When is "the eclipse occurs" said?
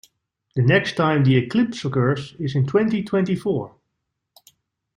1.23-2.33